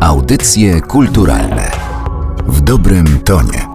[0.00, 1.70] Audycje kulturalne
[2.46, 3.66] w dobrym tonie.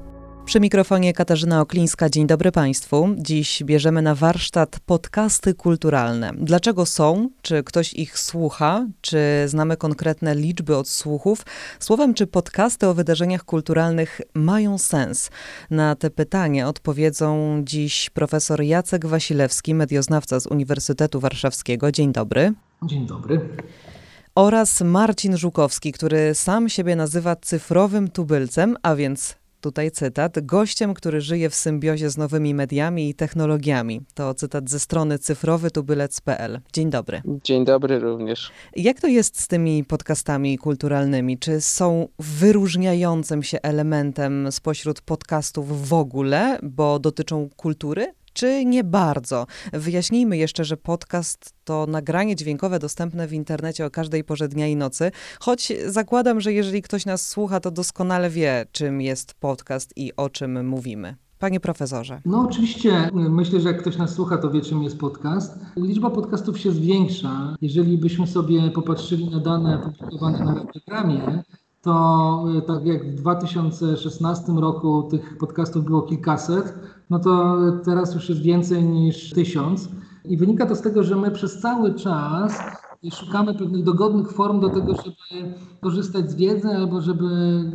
[0.46, 2.10] Przy mikrofonie Katarzyna Oklińska.
[2.10, 3.10] Dzień dobry Państwu.
[3.18, 6.32] Dziś bierzemy na warsztat podcasty kulturalne.
[6.38, 7.30] Dlaczego są?
[7.42, 8.86] Czy ktoś ich słucha?
[9.02, 11.46] Czy znamy konkretne liczby odsłuchów?
[11.80, 15.30] Słowem, czy podcasty o wydarzeniach kulturalnych mają sens?
[15.70, 21.92] Na te pytania odpowiedzą dziś profesor Jacek Wasilewski, medioznawca z Uniwersytetu Warszawskiego.
[21.92, 22.54] Dzień dobry.
[22.84, 23.50] Dzień dobry
[24.36, 31.22] oraz Marcin Żukowski, który sam siebie nazywa cyfrowym tubylcem, a więc tutaj cytat, gościem, który
[31.22, 34.02] żyje w symbiozie z nowymi mediami i technologiami.
[34.14, 36.62] To cytat ze strony cyfrowytubylec.pl.
[36.74, 37.22] Dzień dobry.
[37.44, 38.52] Dzień dobry również.
[38.76, 41.38] Jak to jest z tymi podcastami kulturalnymi?
[41.38, 48.14] Czy są wyróżniającym się elementem spośród podcastów w ogóle, bo dotyczą kultury?
[48.36, 49.46] Czy nie bardzo?
[49.74, 54.76] Wyjaśnijmy jeszcze, że podcast to nagranie dźwiękowe dostępne w internecie o każdej porze dnia i
[54.76, 60.16] nocy, choć zakładam, że jeżeli ktoś nas słucha, to doskonale wie, czym jest podcast i
[60.16, 61.16] o czym mówimy.
[61.40, 62.22] Panie profesorze.
[62.26, 65.60] No oczywiście, myślę, że jak ktoś nas słucha, to wie, czym jest podcast.
[65.78, 67.56] Liczba podcastów się zwiększa.
[67.62, 71.44] Jeżeli byśmy sobie popatrzyli na dane publikowane na Radiogram,
[71.86, 76.74] to e, tak jak w 2016 roku tych podcastów było kilkaset,
[77.10, 79.90] no to teraz już jest więcej niż tysiąc.
[80.26, 82.60] I wynika to z tego, że my przez cały czas
[83.12, 87.26] szukamy pewnych dogodnych form do tego, żeby korzystać z wiedzy albo żeby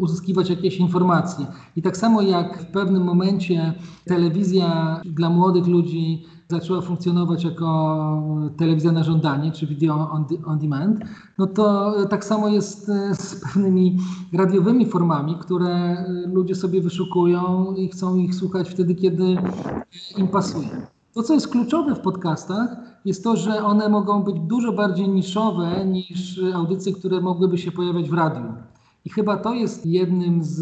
[0.01, 1.47] uzyskiwać jakieś informacje.
[1.77, 8.23] I tak samo jak w pewnym momencie telewizja dla młodych ludzi zaczęła funkcjonować jako
[8.57, 11.01] telewizja na żądanie, czy video on, on demand,
[11.39, 13.99] no to tak samo jest e, z pewnymi
[14.33, 19.37] radiowymi formami, które ludzie sobie wyszukują i chcą ich słuchać wtedy, kiedy
[20.17, 20.87] im pasuje.
[21.15, 25.87] To, co jest kluczowe w podcastach, jest to, że one mogą być dużo bardziej niszowe
[25.87, 28.45] niż audycje, które mogłyby się pojawiać w radiu.
[29.05, 30.61] I chyba to jest jednym z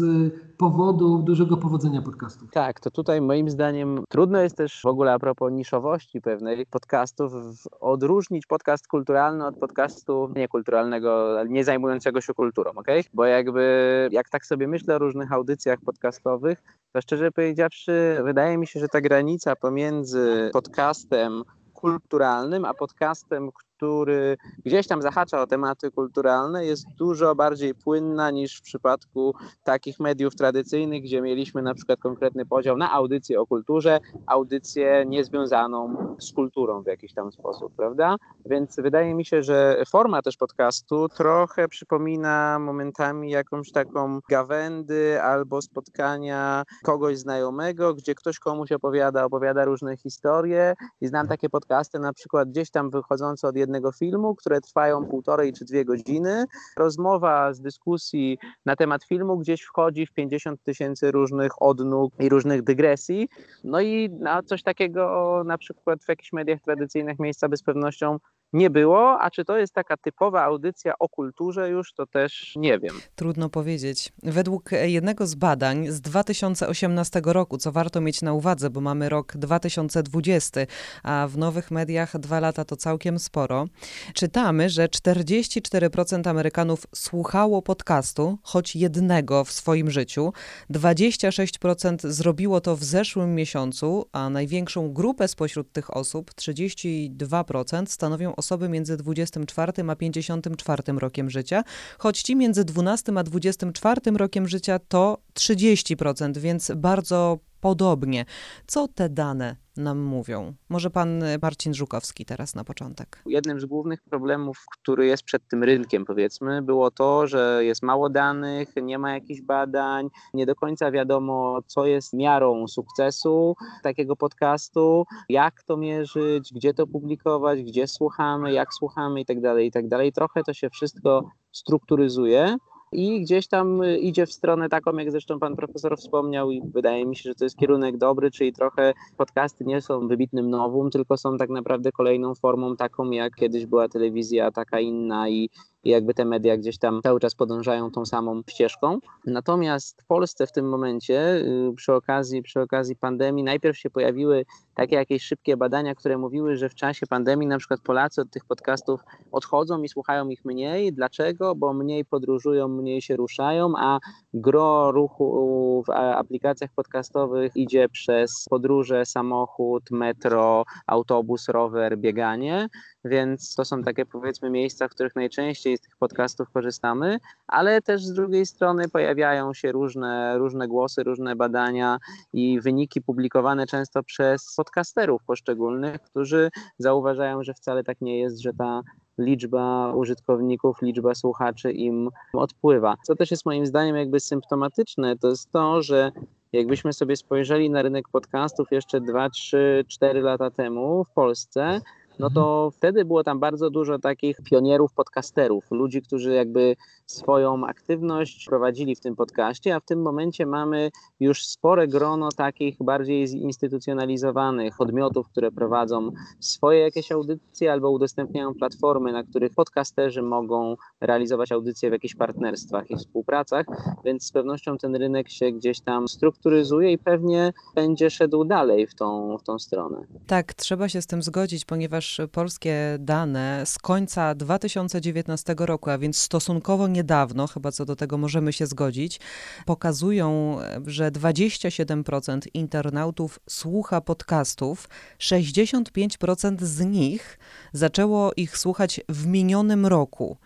[0.59, 2.51] powodów dużego powodzenia podcastów.
[2.51, 7.33] Tak, to tutaj moim zdaniem trudno jest też w ogóle a propos niszowości pewnej podcastów
[7.79, 12.87] odróżnić podcast kulturalny od podcastu niekulturalnego, nie zajmującego się kulturą, ok?
[13.13, 16.63] Bo jakby jak tak sobie myślę o różnych audycjach podcastowych,
[16.93, 24.37] to szczerze powiedziawszy wydaje mi się, że ta granica pomiędzy podcastem kulturalnym, a podcastem, który
[24.65, 30.35] gdzieś tam zahacza o tematy kulturalne, jest dużo bardziej płynna niż w przypadku takich mediów
[30.35, 36.83] tradycyjnych, gdzie mieliśmy na przykład konkretny podział na audycję o kulturze, audycję niezwiązaną z kulturą
[36.83, 38.15] w jakiś tam sposób, prawda?
[38.45, 45.61] Więc wydaje mi się, że forma też podcastu trochę przypomina momentami jakąś taką gawędy albo
[45.61, 52.13] spotkania kogoś znajomego, gdzie ktoś komuś opowiada, opowiada różne historie i znam takie podcasty na
[52.13, 56.45] przykład gdzieś tam wychodzące od jednego jednego filmu, które trwają półtorej czy dwie godziny.
[56.77, 62.63] Rozmowa z dyskusji na temat filmu gdzieś wchodzi w 50 tysięcy różnych odnóg i różnych
[62.63, 63.29] dygresji.
[63.63, 68.19] No i na coś takiego na przykład w jakichś mediach tradycyjnych miejsca bez pewnością
[68.53, 72.79] nie było, a czy to jest taka typowa audycja o kulturze już, to też nie
[72.79, 72.95] wiem.
[73.15, 74.11] Trudno powiedzieć.
[74.23, 79.37] Według jednego z badań z 2018 roku, co warto mieć na uwadze, bo mamy rok
[79.37, 80.61] 2020,
[81.03, 83.67] a w nowych mediach dwa lata to całkiem sporo,
[84.13, 90.33] czytamy, że 44% Amerykanów słuchało podcastu, choć jednego w swoim życiu,
[90.71, 98.69] 26% zrobiło to w zeszłym miesiącu, a największą grupę spośród tych osób, 32%, stanowią osoby
[98.69, 101.63] między 24 a 54 rokiem życia,
[101.97, 108.25] choć ci między 12 a 24 rokiem życia to 30%, więc bardzo podobnie.
[108.67, 110.53] Co te dane nam mówią?
[110.69, 113.21] Może pan e, Marcin Żukowski teraz na początek.
[113.25, 118.09] Jednym z głównych problemów, który jest przed tym rynkiem, powiedzmy, było to, że jest mało
[118.09, 125.05] danych, nie ma jakichś badań, nie do końca wiadomo, co jest miarą sukcesu takiego podcastu,
[125.29, 129.41] jak to mierzyć, gdzie to publikować, gdzie słuchamy, jak słuchamy itd.
[129.41, 129.97] Tak itd.
[129.97, 132.57] Tak Trochę to się wszystko strukturyzuje
[132.91, 137.05] i gdzieś tam y, idzie w stronę taką, jak zresztą pan profesor wspomniał i wydaje
[137.05, 141.17] mi się, że to jest kierunek dobry, czyli trochę podcasty nie są wybitnym nowum, tylko
[141.17, 145.49] są tak naprawdę kolejną formą taką, jak kiedyś była telewizja taka inna i
[145.83, 148.99] i jakby te media gdzieś tam cały czas podążają tą samą ścieżką.
[149.25, 154.45] Natomiast w Polsce w tym momencie y, przy okazji, przy okazji pandemii najpierw się pojawiły
[154.79, 158.45] takie jakieś szybkie badania, które mówiły, że w czasie pandemii na przykład Polacy od tych
[158.45, 160.93] podcastów odchodzą i słuchają ich mniej.
[160.93, 161.55] Dlaczego?
[161.55, 163.99] Bo mniej podróżują, mniej się ruszają, a
[164.33, 172.67] gro ruchu w aplikacjach podcastowych idzie przez podróże, samochód, metro, autobus, rower, bieganie.
[173.05, 177.17] więc to są takie powiedzmy miejsca, w których najczęściej z tych podcastów korzystamy,
[177.47, 181.97] ale też z drugiej strony pojawiają się różne, różne głosy, różne badania
[182.33, 188.53] i wyniki publikowane często przez podcasterów poszczególnych, którzy zauważają, że wcale tak nie jest, że
[188.53, 188.81] ta
[189.17, 192.95] liczba użytkowników, liczba słuchaczy im odpływa.
[193.03, 196.11] Co też jest moim zdaniem jakby symptomatyczne, to jest to, że
[196.53, 201.81] jakbyśmy sobie spojrzeli na rynek podcastów jeszcze 2, 3, 4 lata temu w Polsce,
[202.19, 202.71] no to mhm.
[202.71, 206.75] wtedy było tam bardzo dużo takich pionierów podcasterów, ludzi, którzy jakby
[207.05, 212.77] swoją aktywność prowadzili w tym podcaście, a w tym momencie mamy już spore grono takich
[212.83, 220.75] bardziej zinstytucjonalizowanych podmiotów, które prowadzą swoje jakieś audycje albo udostępniają platformy, na których podcasterzy mogą
[221.01, 223.65] realizować audycje w jakichś partnerstwach i współpracach,
[224.05, 228.95] więc z pewnością ten rynek się gdzieś tam strukturyzuje i pewnie będzie szedł dalej w
[228.95, 230.03] tą, w tą stronę.
[230.27, 236.17] Tak, trzeba się z tym zgodzić, ponieważ polskie dane z końca 2019 roku, a więc
[236.17, 239.19] stosunkowo nie niedawno, chyba co do tego możemy się zgodzić,
[239.65, 244.89] pokazują, że 27% internautów słucha podcastów,
[245.19, 247.39] 65% z nich
[247.73, 250.37] zaczęło ich słuchać w minionym roku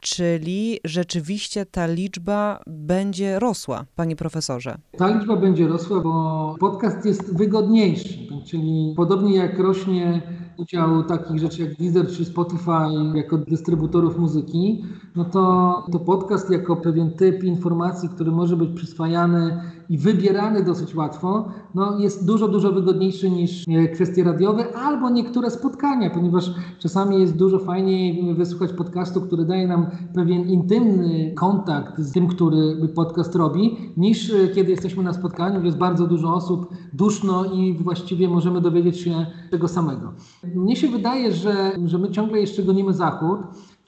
[0.00, 4.78] czyli rzeczywiście ta liczba będzie rosła, panie profesorze.
[4.98, 10.22] Ta liczba będzie rosła, bo podcast jest wygodniejszy, czyli podobnie jak rośnie
[10.60, 14.84] udział takich rzeczy jak Deezer czy Spotify jako dystrybutorów muzyki,
[15.16, 20.94] no to, to podcast jako pewien typ informacji, który może być przyswajany i wybierany dosyć
[20.94, 27.20] łatwo, no jest dużo, dużo wygodniejszy niż e, kwestie radiowe albo niektóre spotkania, ponieważ czasami
[27.20, 33.34] jest dużo fajniej wysłuchać podcastu, który daje nam pewien intymny kontakt z tym, który podcast
[33.34, 38.60] robi, niż e, kiedy jesteśmy na spotkaniu, jest bardzo dużo osób, duszno i właściwie możemy
[38.60, 40.12] dowiedzieć się tego samego.
[40.54, 43.40] Mnie się wydaje, że, że my ciągle jeszcze gonimy Zachód,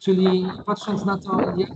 [0.03, 1.75] Czyli patrząc na to, jakie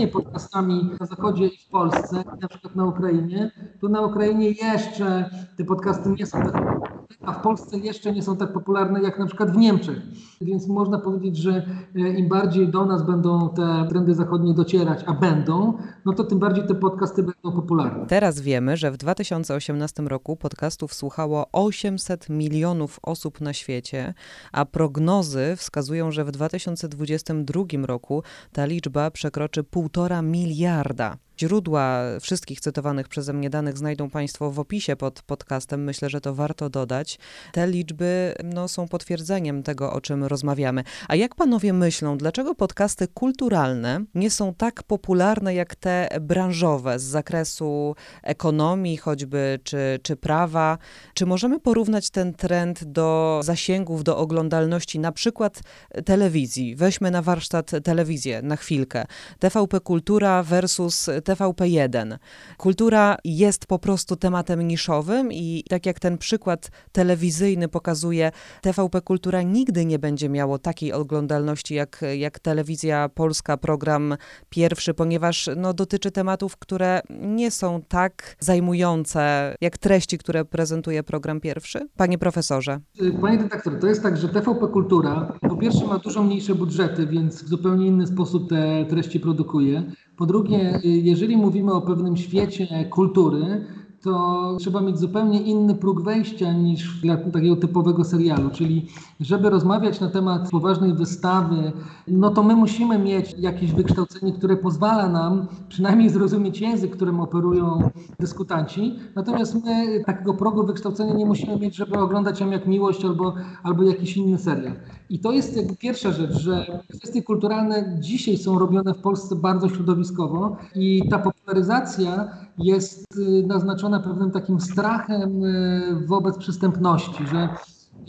[0.00, 3.50] jest podcastami na Zachodzie i w Polsce, na przykład na Ukrainie,
[3.80, 8.22] to na Ukrainie jeszcze te podcasty nie są tak popularne, a w Polsce jeszcze nie
[8.22, 9.98] są tak popularne jak na przykład w Niemczech.
[10.40, 11.66] Więc można powiedzieć, że
[11.96, 16.38] e, im bardziej do nas będą te trendy zachodnie docierać, a będą, no to tym
[16.38, 18.06] bardziej te podcasty będą popularne.
[18.06, 24.14] Teraz wiemy, że w 2018 roku podcastów słuchało 800 milionów osób na świecie,
[24.52, 28.22] a prognozy wskazują, że w 2020 2022 roku
[28.52, 31.16] ta liczba przekroczy 1,5 miliarda.
[31.40, 35.84] Źródła wszystkich cytowanych przeze mnie danych znajdą Państwo w opisie pod podcastem.
[35.84, 37.18] Myślę, że to warto dodać.
[37.52, 40.84] Te liczby no, są potwierdzeniem tego, o czym rozmawiamy.
[41.08, 47.02] A jak panowie myślą, dlaczego podcasty kulturalne nie są tak popularne jak te branżowe z
[47.02, 50.78] zakresu ekonomii, choćby czy, czy prawa?
[51.14, 55.60] Czy możemy porównać ten trend do zasięgów, do oglądalności na przykład
[56.04, 56.76] telewizji?
[56.76, 59.04] Weźmy na warsztat telewizję na chwilkę.
[59.38, 62.18] TVP Kultura versus TVP1.
[62.56, 68.32] Kultura jest po prostu tematem niszowym i tak jak ten przykład telewizyjny pokazuje,
[68.62, 74.16] TVP Kultura nigdy nie będzie miało takiej oglądalności jak, jak telewizja polska, program
[74.48, 81.40] pierwszy, ponieważ no, dotyczy tematów, które nie są tak zajmujące jak treści, które prezentuje program
[81.40, 81.88] pierwszy.
[81.96, 82.80] Panie profesorze.
[83.20, 87.42] Panie redaktor, to jest tak, że TVP Kultura po pierwsze ma dużo mniejsze budżety, więc
[87.42, 89.82] w zupełnie inny sposób te treści produkuje.
[90.18, 93.64] Po drugie, jeżeli mówimy o pewnym świecie kultury,
[94.02, 98.50] to trzeba mieć zupełnie inny próg wejścia niż dla takiego typowego serialu.
[98.50, 98.86] Czyli,
[99.20, 101.72] żeby rozmawiać na temat poważnej wystawy,
[102.08, 107.90] no to my musimy mieć jakieś wykształcenie, które pozwala nam przynajmniej zrozumieć język, którym operują
[108.20, 108.94] dyskutanci.
[109.14, 113.82] Natomiast my takiego progu wykształcenia nie musimy mieć, żeby oglądać ją jak miłość albo, albo
[113.82, 114.72] jakiś inny serial.
[115.10, 119.68] I to jest jakby pierwsza rzecz, że kwestie kulturalne dzisiaj są robione w Polsce bardzo
[119.68, 122.28] środowiskowo i ta popularyzacja
[122.58, 127.48] jest y, naznaczona pewnym takim strachem y, wobec przystępności, że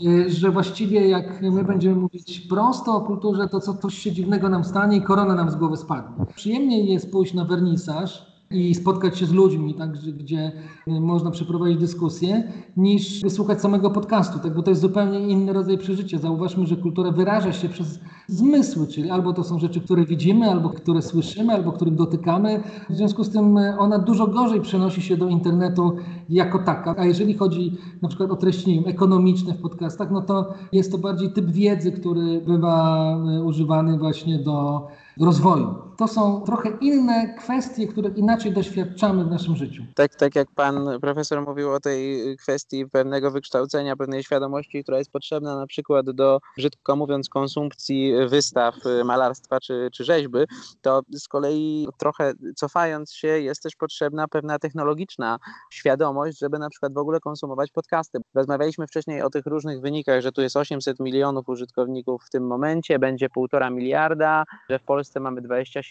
[0.06, 4.48] y, że właściwie jak my będziemy mówić prosto o kulturze, to co coś się dziwnego
[4.48, 6.26] nam stanie i korona nam z głowy spadnie.
[6.34, 10.52] Przyjemniej jest pójść na wernisaż, i spotkać się z ludźmi, tak, gdzie
[10.86, 16.18] można przeprowadzić dyskusję, niż wysłuchać samego podcastu, tak, bo to jest zupełnie inny rodzaj przeżycia.
[16.18, 20.70] Zauważmy, że kultura wyraża się przez zmysły, czyli albo to są rzeczy, które widzimy, albo
[20.70, 22.62] które słyszymy, albo których dotykamy.
[22.90, 25.96] W związku z tym ona dużo gorzej przenosi się do internetu
[26.28, 26.94] jako taka.
[26.98, 30.98] A jeżeli chodzi na przykład o treści wiem, ekonomiczne w podcastach, no to jest to
[30.98, 34.86] bardziej typ wiedzy, który bywa używany właśnie do
[35.20, 35.89] rozwoju.
[36.00, 39.82] To są trochę inne kwestie, które inaczej doświadczamy w naszym życiu.
[39.94, 45.12] Tak, tak jak pan profesor mówił o tej kwestii pewnego wykształcenia, pewnej świadomości, która jest
[45.12, 50.38] potrzebna na przykład do, brzydko mówiąc, konsumpcji wystaw malarstwa czy, czy rzeźby,
[50.82, 55.38] to z kolei trochę cofając się jest też potrzebna pewna technologiczna
[55.70, 58.18] świadomość, żeby na przykład w ogóle konsumować podcasty.
[58.34, 62.98] Rozmawialiśmy wcześniej o tych różnych wynikach, że tu jest 800 milionów użytkowników w tym momencie,
[62.98, 65.89] będzie 1,5 miliarda, że w Polsce mamy 27%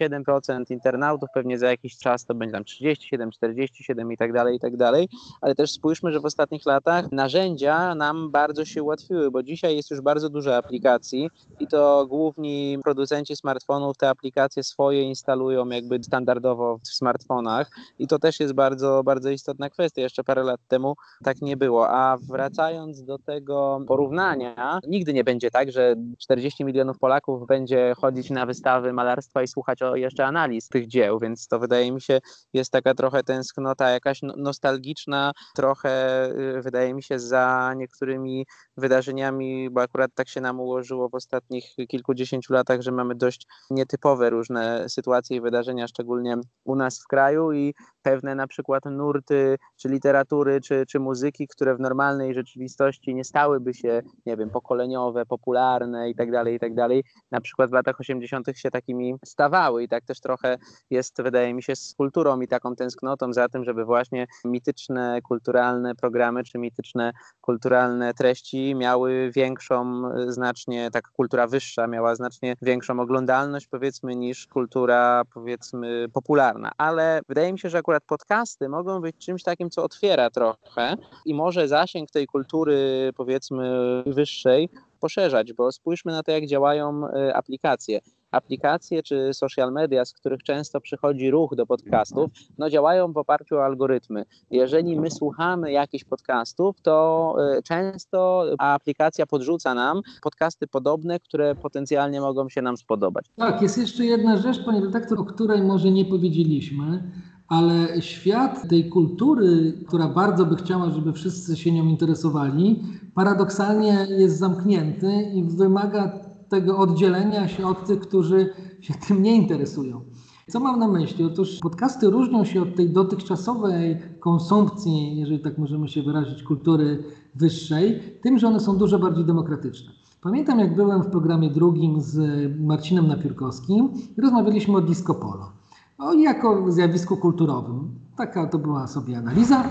[0.69, 4.77] internautów, pewnie za jakiś czas to będzie tam 37, 47 i tak dalej, i tak
[4.77, 5.09] dalej,
[5.41, 9.91] ale też spójrzmy, że w ostatnich latach narzędzia nam bardzo się ułatwiły, bo dzisiaj jest
[9.91, 11.29] już bardzo dużo aplikacji
[11.59, 18.19] i to główni producenci smartfonów te aplikacje swoje instalują jakby standardowo w smartfonach i to
[18.19, 20.01] też jest bardzo, bardzo istotna kwestia.
[20.01, 25.51] Jeszcze parę lat temu tak nie było, a wracając do tego porównania, nigdy nie będzie
[25.51, 30.67] tak, że 40 milionów Polaków będzie chodzić na wystawy malarstwa i słuchać o jeszcze analiz
[30.67, 32.19] tych dzieł, więc to wydaje mi się
[32.53, 36.25] jest taka trochę tęsknota jakaś no, nostalgiczna, trochę
[36.57, 38.45] y, wydaje mi się za niektórymi
[38.77, 44.29] wydarzeniami, bo akurat tak się nam ułożyło w ostatnich kilkudziesięciu latach, że mamy dość nietypowe
[44.29, 49.89] różne sytuacje i wydarzenia, szczególnie u nas w kraju i pewne na przykład nurty, czy
[49.89, 56.09] literatury, czy, czy muzyki, które w normalnej rzeczywistości nie stałyby się, nie wiem, pokoleniowe, popularne
[56.09, 58.47] i tak dalej, i tak dalej, na przykład w latach 80.
[58.55, 60.57] się takimi stawały i tak też trochę
[60.89, 65.95] jest, wydaje mi się, z kulturą i taką tęsknotą za tym, żeby właśnie mityczne, kulturalne
[65.95, 73.67] programy, czy mityczne, kulturalne treści miały większą, znacznie, taka kultura wyższa miała znacznie większą oglądalność,
[73.67, 76.71] powiedzmy, niż kultura, powiedzmy, popularna.
[76.77, 80.95] Ale wydaje mi się, że akurat podcasty mogą być czymś takim, co otwiera trochę
[81.25, 84.69] i może zasięg tej kultury, powiedzmy, wyższej
[84.99, 87.99] poszerzać, bo spójrzmy na to, jak działają e, aplikacje
[88.31, 93.55] aplikacje czy social media, z których często przychodzi ruch do podcastów, no działają w oparciu
[93.55, 94.25] o algorytmy.
[94.51, 102.21] Jeżeli my słuchamy jakichś podcastów, to e, często aplikacja podrzuca nam podcasty podobne, które potencjalnie
[102.21, 103.25] mogą się nam spodobać.
[103.35, 107.03] Tak, jest jeszcze jedna rzecz, panie redaktor, o której może nie powiedzieliśmy
[107.49, 112.83] ale świat tej kultury, która bardzo by chciała, żeby wszyscy się nią interesowali,
[113.15, 120.01] paradoksalnie jest zamknięty i wymaga tego oddzielenia się od tych, którzy się tym nie interesują.
[120.49, 121.25] Co mam na myśli?
[121.25, 127.03] Otóż podcasty różnią się od tej dotychczasowej konsumpcji, jeżeli tak możemy się wyrazić, kultury
[127.35, 129.91] wyższej, tym, że one są dużo bardziej demokratyczne.
[130.21, 132.17] Pamiętam, jak byłem w programie drugim z
[132.61, 135.51] Marcinem Napiórkowskim i rozmawialiśmy o disco polo.
[135.97, 137.89] O, jako zjawisku kulturowym.
[138.19, 139.63] Taka to była sobie analiza.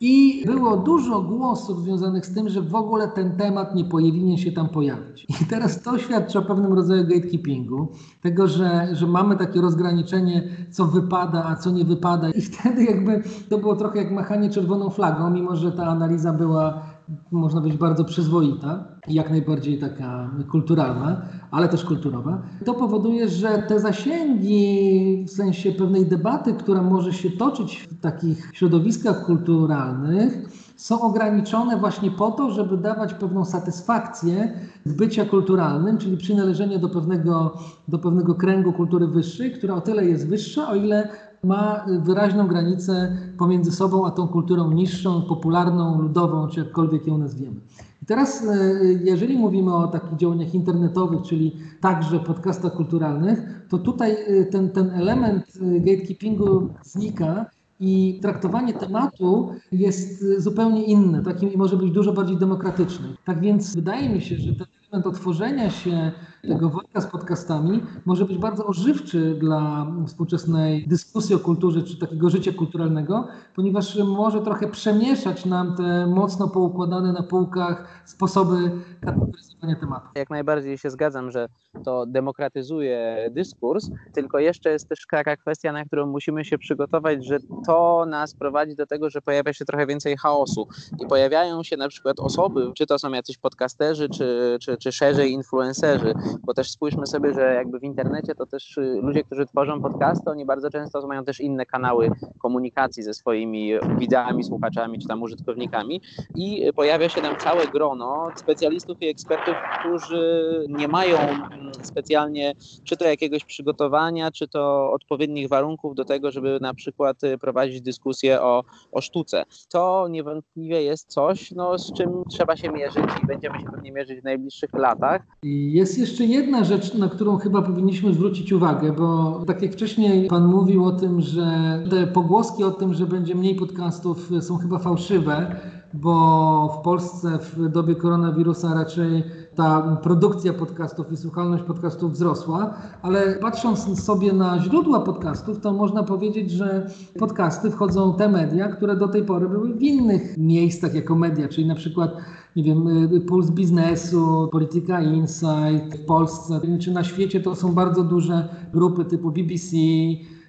[0.00, 4.52] I było dużo głosów związanych z tym, że w ogóle ten temat nie powinien się
[4.52, 5.26] tam pojawić.
[5.42, 7.88] I teraz to świadczy o pewnym rodzaju gatekeepingu,
[8.22, 12.30] tego, że, że mamy takie rozgraniczenie, co wypada, a co nie wypada.
[12.30, 16.82] I wtedy jakby to było trochę jak machanie czerwoną flagą, mimo że ta analiza była
[17.30, 22.42] można być bardzo przyzwoita jak najbardziej taka kulturalna, ale też kulturowa.
[22.64, 28.50] To powoduje, że te zasięgi w sensie pewnej debaty, która może się toczyć w takich
[28.52, 34.52] środowiskach kulturalnych, są ograniczone właśnie po to, żeby dawać pewną satysfakcję
[34.86, 40.28] bycia kulturalnym, czyli przynależenie do pewnego, do pewnego kręgu kultury wyższej, która o tyle jest
[40.28, 41.08] wyższa, o ile
[41.46, 47.56] ma wyraźną granicę pomiędzy sobą a tą kulturą niższą, popularną, ludową, czy jakkolwiek ją nazwiemy.
[48.02, 54.16] I teraz, e, jeżeli mówimy o takich działaniach internetowych, czyli także podcastach kulturalnych, to tutaj
[54.26, 57.46] e, ten, ten element e, gatekeepingu znika
[57.80, 63.06] i traktowanie tematu jest zupełnie inne, takim i może być dużo bardziej demokratyczny.
[63.24, 66.12] Tak więc wydaje mi się, że ten element otworzenia się
[66.48, 72.30] tego worka z podcastami może być bardzo ożywczy dla współczesnej dyskusji o kulturze czy takiego
[72.30, 78.70] życia kulturalnego, ponieważ może trochę przemieszać nam te mocno poukładane na półkach sposoby
[79.00, 80.06] kategoryzowania tematu.
[80.14, 81.48] Jak najbardziej się zgadzam, że
[81.84, 87.38] to demokratyzuje dyskurs, tylko jeszcze jest też taka kwestia, na którą musimy się przygotować, że
[87.66, 90.68] to nas prowadzi do tego, że pojawia się trochę więcej chaosu
[91.04, 95.32] i pojawiają się na przykład osoby, czy to są jacyś podcasterzy, czy, czy, czy szerzej
[95.32, 99.82] influencerzy, bo też spójrzmy sobie, że jakby w internecie to też y, ludzie, którzy tworzą
[99.82, 105.22] podcasty, oni bardzo często mają też inne kanały komunikacji ze swoimi widzami, słuchaczami czy tam
[105.22, 106.00] użytkownikami
[106.34, 112.52] i pojawia się tam całe grono specjalistów i ekspertów, którzy nie mają mm, specjalnie
[112.84, 117.80] czy to jakiegoś przygotowania, czy to odpowiednich warunków do tego, żeby na przykład y, prowadzić
[117.80, 119.44] dyskusję o, o sztuce.
[119.68, 124.20] To niewątpliwie jest coś, no, z czym trzeba się mierzyć i będziemy się pewnie mierzyć
[124.20, 125.22] w najbliższych latach.
[125.42, 130.46] Jest jeszcze jedna rzecz, na którą chyba powinniśmy zwrócić uwagę, bo tak jak wcześniej Pan
[130.46, 135.56] mówił o tym, że te pogłoski o tym, że będzie mniej podcastów są chyba fałszywe,
[135.94, 143.36] bo w Polsce w dobie koronawirusa raczej ta produkcja podcastów i słuchalność podcastów wzrosła, ale
[143.36, 149.08] patrząc sobie na źródła podcastów, to można powiedzieć, że podcasty wchodzą te media, które do
[149.08, 152.16] tej pory były w innych miejscach jako media, czyli na przykład
[152.56, 152.88] nie wiem,
[153.28, 159.30] Puls Biznesu, Polityka Insight w Polsce czy na świecie to są bardzo duże grupy typu
[159.30, 159.76] BBC,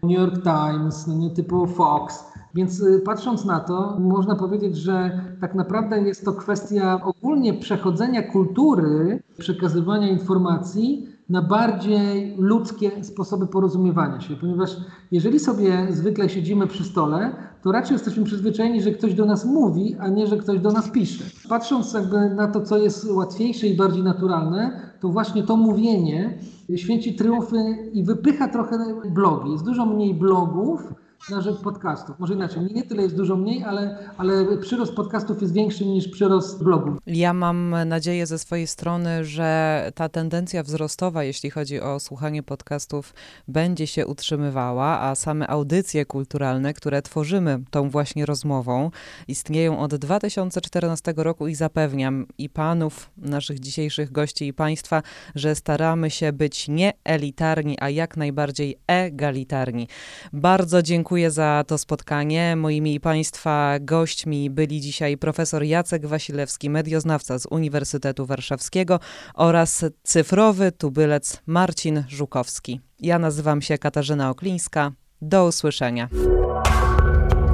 [0.03, 2.32] New York Times, no typu Fox.
[2.53, 8.23] Więc y, patrząc na to, można powiedzieć, że tak naprawdę jest to kwestia ogólnie przechodzenia
[8.23, 14.77] kultury, przekazywania informacji na bardziej ludzkie sposoby porozumiewania się, ponieważ
[15.11, 19.95] jeżeli sobie zwykle siedzimy przy stole, to raczej jesteśmy przyzwyczajeni, że ktoś do nas mówi,
[19.99, 21.23] a nie, że ktoś do nas pisze.
[21.49, 26.37] Patrząc jakby na to, co jest łatwiejsze i bardziej naturalne, to właśnie to mówienie
[26.75, 27.57] święci triumfy
[27.93, 28.77] i wypycha trochę
[29.09, 29.51] blogi.
[29.51, 30.93] Jest dużo mniej blogów,
[31.29, 32.19] na rzecz podcastów.
[32.19, 36.63] Może inaczej, nie, tyle jest dużo mniej, ale, ale przyrost podcastów jest większy niż przyrost
[36.63, 36.97] blogów.
[37.07, 43.13] Ja mam nadzieję ze swojej strony, że ta tendencja wzrostowa, jeśli chodzi o słuchanie podcastów,
[43.47, 48.91] będzie się utrzymywała, a same audycje kulturalne, które tworzymy tą właśnie rozmową,
[49.27, 55.01] istnieją od 2014 roku i zapewniam i panów, naszych dzisiejszych gości i państwa,
[55.35, 59.87] że staramy się być nie elitarni, a jak najbardziej egalitarni.
[60.33, 62.55] Bardzo dziękuję dziękuję za to spotkanie.
[62.55, 68.99] Moimi Państwa gośćmi byli dzisiaj profesor Jacek Wasilewski, medioznawca z Uniwersytetu Warszawskiego
[69.33, 72.81] oraz cyfrowy tubylec Marcin Żukowski.
[72.99, 74.91] Ja nazywam się Katarzyna Oklińska.
[75.21, 76.09] Do usłyszenia.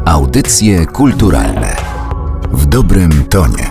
[0.05, 1.75] Audycje kulturalne
[2.51, 3.68] w dobrym tonie.